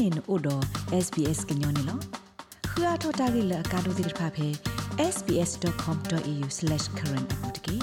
[0.00, 0.62] နေနို့တော့
[1.04, 1.98] SBS ကညောနေလော
[2.70, 4.48] ခရထတာဂိလကာဒိုဒိဖာဖေ
[5.14, 7.76] sbs.com.au/current အပူတကေ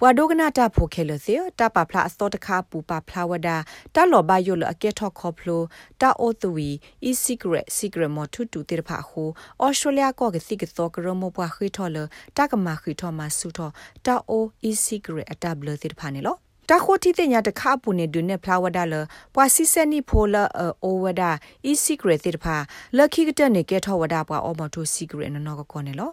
[0.00, 3.48] ပွာဒိုကနာတာဖိုခဲလစေတာပပလာအစောတခါပူပါဖလာဝဒ
[3.94, 5.62] တာလောဘယိုလအကက်ထော့ခေါဖလို
[6.00, 6.68] တာအိုသဝီ
[7.08, 9.28] e secret secret မထူတူတေဖာဟို
[9.62, 11.96] ဩစတြေးလျကောကစီကသောကရမပွားခိထော်လ
[12.36, 13.72] တာကမခိထော်မဆူထော်
[14.06, 18.94] တာအို e secret အတဘလတေဖာနေလော တာခိုတီတဲ့ညာတခါပူနေဒုနေဖလာဝဒါလ
[19.34, 20.42] ပွာစီစနီဖိုလာ
[20.84, 21.30] အိုဝဒါ
[21.70, 22.56] e secret တေဖာ
[22.96, 26.10] လခိကတနေကဲထော်ဝဒါပွာအောမတူ secret နော်ကောကောနေလော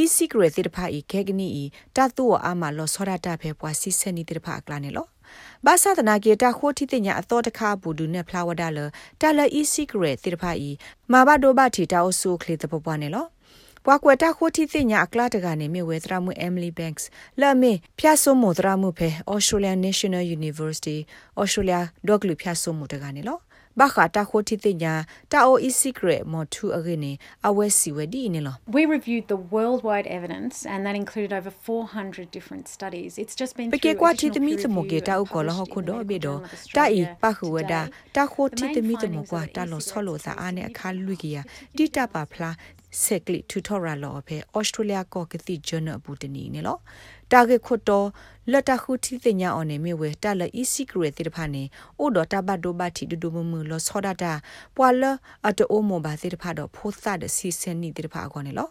[0.00, 1.64] e secret တေတဖာဤခဲကနီဤ
[1.96, 5.06] တတ်တော့အာမလောစောရတာဖေပွားစီစနီတေတဖာကလာနေလော
[5.66, 8.78] ဘာသာတနာကေတာခိုတီတင်ညာအတော်တခါဘူဒူနဲ့ဖလာဝဒါလ
[9.20, 10.70] တာလ e secret တေတဖာဤ
[11.12, 13.26] မာဘဒိုဘတီတာအိုဆူခလီတပပွားနေလော
[13.86, 17.04] ပွားကွယ်တာခိုတီတင်ညာအကလာတကနေမြေဝဲသရမှု Emily Banks
[17.40, 20.98] လာမေဖျာဆုံမသရမှုဖေ Australian National University
[21.40, 23.38] Australia ဒေါကလူဖျာဆုံမှုတကနေလော
[23.80, 24.94] ဘာခတာခိုတီတင်ညာ
[25.32, 27.12] တာအို e secret မထူအဂနေ
[27.48, 33.10] အဝဲစီဝဒီနေလော We reviewed the worldwide evidence and that included over 400 different studies.
[33.22, 36.36] It's just been ပကေကွာတီတမီတမကေတာဥကောလဟခုဒိုဘေဒို
[36.76, 37.74] တာဤပခဝဒ
[38.16, 41.42] တာခိုတီတမီတမကွာတာလောဆောလောစာအားနဲ့အခါလူကီယာ
[41.76, 42.56] တိတပါဖလား
[43.02, 46.78] ဆက်ကလီတူထော်ရာလောဖေဩစတြေးလျကောကတိဂျနဘူတနီနေလော
[47.32, 48.08] တာဂက်ခွတ်တော်
[48.50, 51.62] လတ်တခုတီတင်ညာအော်နေမြေဝဲတာလအီစီကရတေတဖာနေ
[51.98, 54.32] အိုဒတာဘတ်ဒိုဘတ်တီဒူဒူမမလောဆောဒတာ
[54.76, 55.02] ပွာလ
[55.48, 58.68] အတိုမိုဘာတေတဖာတော့ဖိုးသတဲ့စီစန်နီတေတဖာကောနေလော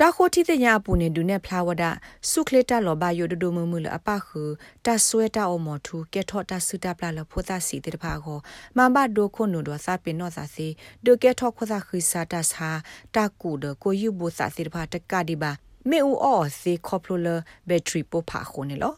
[0.00, 1.84] တာခိုတီတညာပူနေဒူနေဖလာဝဒ
[2.30, 4.42] ဆုခလက်တာလောဘယိုဒဒိုမမူလအပခု
[4.86, 8.38] တဆွဲတာအမထူကက်ထော့တဆုတာပလာလဖိုသာစီတေတဖာကို
[8.76, 10.66] မမ်ဘဒိုခုနုဒစာပင်နောစာစီ
[11.04, 12.68] ဒိုကက်ထော့ခွသာခိစာတဆာ
[13.14, 15.52] တာကူဒကိုယူဘူစာစီတဖာတကဒီဘာ
[15.88, 17.36] မေဦးအော်စီကော်ပလိုလာ
[17.68, 18.94] ဘက်ထရီပိုဖာခုန်လော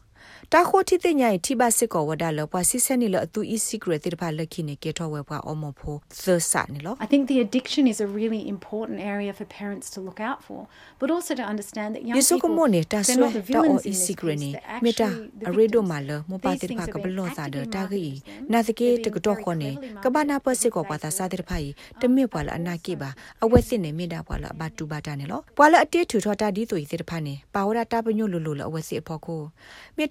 [0.53, 9.87] တာခိုတီတဲ့ညိုင်ထိပါစစ်ကောဝဒါလပွားစစ်စနေလအတူ e secret တဲ့ပါလက်ခိနေကေတော့ဝဲပွားအမဖို့သဆာနေလော I think the addiction is a really important area for parents
[9.95, 10.61] to look out for
[11.01, 14.51] but also to understand that young people ယေဆုကမောနေတာဆွဲတာအော် e secret နေ
[14.85, 15.09] မေတာ
[15.49, 18.05] အရေဒိုမာလမပါတဲ့ပါကဘလောစာဒတာဂီ
[18.53, 19.71] နာသကေတကတော့ခေါနေ
[20.05, 21.69] ကဘာနာပစစ်ကောပါတာစာတဲ့ဖိုင်
[22.01, 23.11] တမစ်ပွာလအနာကိပါ
[23.45, 27.81] အဝက်စစ်နေမေတာပွာလအဘတူပါတာနေလောပွာလအတေးထူထော်တာဒီဆိုရတဲ့ဖာနေပါဝရ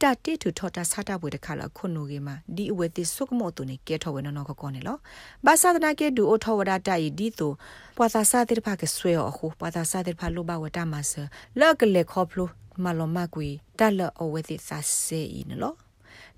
[0.01, 4.97] တာပညိုလိုလိုလအဝက်စစ်အဖို့ကိုမေတာတေတူထော်တာစားတာပွေတခါလာခုနိုကေမှာဒီအဝဲတိစုကမောတုန်ကဲထော်ဝဲနော်ကကောနေလော
[5.45, 7.51] ဘာသာဒနာကေဒူအိုထော်ဝဒတာဤဒီတို
[7.97, 11.11] ပွာသာစားတဲ့ဖာကဆွဲအခုပွာသာစားတဲ့ဖာလိုဘဝတာမဆ
[11.59, 12.49] လောက်ကလေခေါပလို
[12.83, 13.47] မလောမကွေ
[13.79, 15.90] တက်လအဝဲတိစာစေဤနော်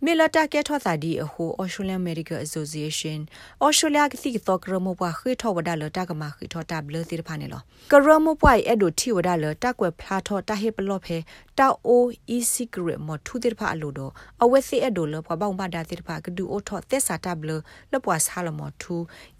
[0.06, 3.19] မေလတာကဲထောတာဒီအဟို Australian Medical Association
[3.66, 7.61] Australia ကတိတော့ကရမပွားခေထောဝဒါလတာကမခေထောတာဘလသီဖာနေလော
[7.91, 11.17] ကရမပွားအဲ့ဒိုတီဝဒါလတာကွယ်ဖလာထောတာဟေပလော့ဖဲ
[11.59, 12.03] တာအို
[12.35, 14.12] e secret မထူတိဖာအလိုတော့
[14.44, 17.51] အဝဲစီအဲ့ဒိုလပွားပေါင်းပါတာတိဖာကဒူအိုထောသက်စာတာဘလ
[17.94, 18.95] လပွားဆာလမထူ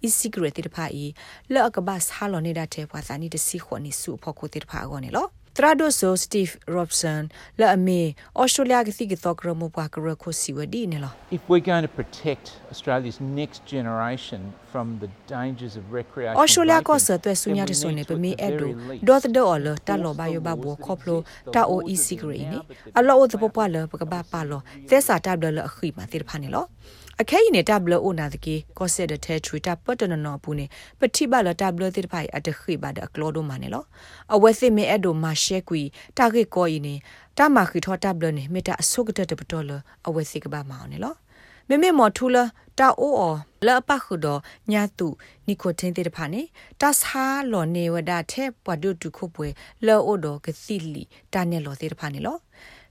[0.06, 1.06] e secret တိဖာဤ
[1.54, 5.28] လောက်ကဘာဆာလနေတာတဲ့ပွားစာနီတစီခွန်နီစုဖို့ကိုတိဖာကောနေလော
[5.58, 7.22] ထရာဒိုဆိုစတီဖ်ရော့ဆန်
[7.60, 8.02] လာအမီ
[8.40, 14.42] ဩစတြေးလျကစီကတော့ကရမပွားကရခိုစီဝဒီနေလား If we're going to protect Australia's next generation
[14.72, 18.72] from the dangers of recreation ဩစတြေးလျကဆတဲ့ဆုညာတဆုနေပမီအဲ့ဒို
[19.08, 21.20] ဒေါ်တဲ့အော်လတာလောဘယောဘဘောခေါပလို
[21.54, 22.60] တာအိုအီစီဂရီနေ
[23.00, 26.66] အလောအသပပွားလပကဘာပါလောသက်စာတပ်လအခီမတိဖာနေလော
[27.22, 30.66] အခဲရင်တပ်လအိုနာတကေကောဆက်တဲ့ထဲထရီတပ်ပတ်တနနောပူနေ
[31.00, 33.84] ပတိပါလတပ်လတိဖိုင်အတခိပါဒကလောဒိုမနေလော
[34.34, 35.82] အဝဲစစ်မဲအဲ့ဒိုမာရှဲကွီ
[36.18, 36.96] တာဂေကောရင်နေ
[37.38, 39.72] တာမခိထောတပ်လနေမေတာအဆုကတဲ့တပတော်လ
[40.08, 41.16] အဝဲစစ်ကပါမောင်းနေလော
[41.70, 42.44] မေမေမော်ထူလာ
[42.80, 44.28] တာအိုအော်လပခုဒ
[44.72, 45.08] ညာတု
[45.48, 46.42] နီကိုတင်းတဲ့ဖာနေ
[46.82, 49.48] တဆာလောနေဝဒတဲ့ပဝဒုတုခုပွဲ
[49.86, 52.38] လောအိုဒကစီလီတာနေလောတဲ့ဖာနေလော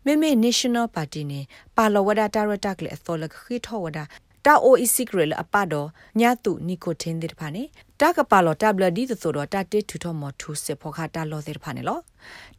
[0.05, 1.41] မေမေ National Party နေ
[1.77, 3.99] ပါလဝဒတာရတက်လေအစောလခိထောဝဒ
[4.47, 5.89] တာအိုအီစီဂရလအပတော့
[6.21, 7.63] ညာတုနီကိုတင်းတဲ့ဖာနေ
[8.01, 11.99] တာကပါလောတာဘလဒီဆိုတော့တာတေထူထောမထူစေဖောခါတာလောတဲ့ဖာနေလော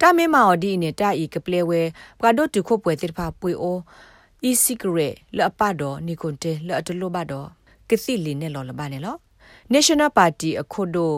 [0.02, 1.82] တာမေမာအော်ဒီနေတာဤကပလေဝဲ
[2.20, 3.78] ပကဒိုတုခုပွဲတဲ့ဖာပွေအို
[4.50, 7.48] e secret လအပတော့နီကွန်တေလအတလို့ဘတော့
[7.90, 9.18] ကစီလီနဲ့လော်လပါနေလော
[9.74, 11.18] National Party အခုဒိုတ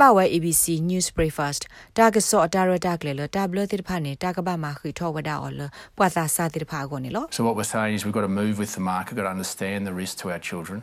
[0.00, 1.62] ဘဝဲ ABC News Breakfast
[1.96, 5.60] တာကစောအတာရတာကလေလတာဘလတိဖာနေတာကဘာမခိထောဝဒါအော်လ
[5.98, 9.80] ပွာသာစာတိဖာကိုနေလော So what we're saying is we've got to move with the market, got to understand
[9.88, 10.78] the risk to our children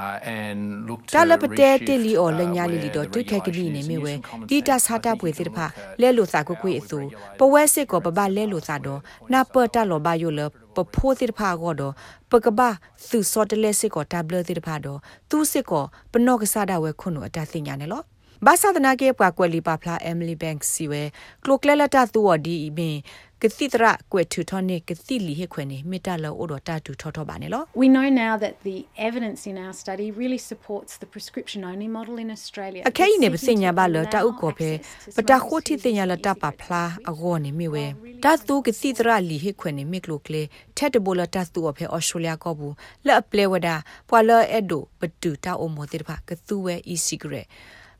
[0.00, 4.12] uh, and look to တာလပတဲတ reshift, လီအော်လ uh, ညာလီလီ where တော့ the တွေ့ခက်ကနီနေ regulations မြဝဲ
[4.12, 6.98] use some common ဒီတာ sense စာတာ that ပွေ we တိ can ဖာ look at လဲလို့စာကိုကွေအသူ
[7.38, 9.00] ပဝဲစစ်ကိုပပလဲလို့စာတော့
[9.32, 10.40] နာပတာလောဘယိုလ
[10.76, 11.92] ပဖိုးတိဖာကိုတော့
[12.30, 12.68] ပကဘာ
[13.10, 14.98] သူစောတလဲစစ်ကိုတဘလတိဖာတော့
[15.30, 18.04] သူစစ်ကိုပနော့ကစားတာဝဲခွန်းတော့အတသိညာနေလို့
[18.43, 21.03] ဘာသာဒနာကေပွားကွယ်လီပါဖလာအမ်မီလီဘန့်စီဝဲ
[21.43, 22.95] ကလိုကလလတာသူဝဒီအီဘင်
[23.41, 28.77] ကတိတရကွယ်ထူထောနေကတိလီဟခွနေမေတ္တာလောအိုဒတာတူထောထောပါနေလော We know now that the
[29.07, 32.81] evidence in our study really supports the prescription only model in Australia.
[32.89, 34.71] အခဲနေပစညာပါလတာဥကောဖေ
[35.17, 37.85] ပတာခိုတီတင်ညာလတာပါဖလာအဂောနေမိဝဲ
[38.23, 40.41] တတ်ကတိတရလီဟခွနေမိကလိုကလေ
[40.77, 42.73] ထက်တဘလတတ်သူအဖေဩစတြေးလျကောဘူး
[43.07, 43.75] လက်ပလေဝဒါ
[44.09, 47.47] ပွာလအဒိုပတူတာအိုမောတိဖာကသူဝဲ e secret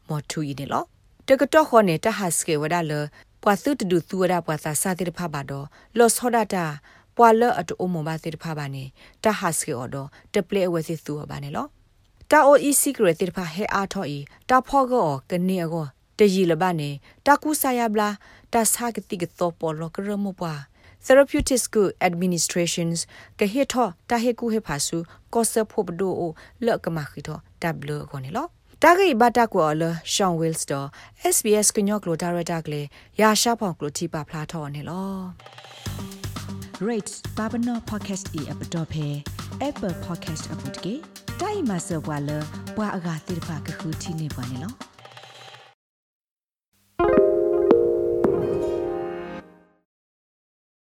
[0.08, 0.84] မော်ထူဤနေလော
[1.28, 2.94] တကတော့ခေါ်နေတဟတ်စကေဝဒါလ
[3.44, 5.66] ပွာသုတဒူသူဝဒါပွာသာစာတိဖာပါတော့
[5.98, 6.66] လောဆောဒတာ
[7.18, 8.84] ပွာလအတူအမဘာတိဖာပါနေ
[9.24, 11.66] တဟတ်စကေအော်တော့တပလေဝဲစီသူပါနေလော
[12.32, 14.20] တာအို e secret တိဖာဟဲအားထော်ဤ
[14.50, 15.86] တာဖောကောကနေအော
[16.20, 16.90] တရီလဘနေ
[17.26, 18.10] တာကူဆာယဘလာ
[18.54, 20.54] တာစာကတိကတော့ပေါ်လောကရမပွာ
[21.06, 23.00] therapeutics ku administrations
[23.38, 24.98] ke he tho ta he ku he phasu
[25.34, 26.28] ko se pho bdo o
[26.66, 28.44] le ka ma khi tho w
[28.80, 30.90] ko ne lo ta ge ba ta ko le sean wills do
[31.36, 34.82] sbs ko nyok lo director kle ya sha phong klo ti pa phla tho ne
[34.84, 35.34] lo
[36.82, 39.24] rate babano podcast e app dot phe
[39.62, 41.02] apple podcast app de
[41.40, 42.44] dai ma so bwa le
[42.76, 44.70] bwa aga tir pha ka khu ti ne bwa ne lo